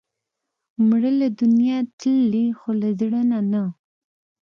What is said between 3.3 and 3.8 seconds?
نه نه